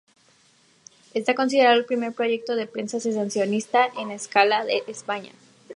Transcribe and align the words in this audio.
Está 1.13 1.35
considerado 1.35 1.77
el 1.77 1.85
primer 1.85 2.11
proyecto 2.11 2.55
de 2.55 2.65
prensa 2.65 2.99
sensacionalista 2.99 3.83
a 3.83 3.93
gran 3.93 4.09
escala 4.09 4.63
en 4.67 4.81
España. 4.87 5.31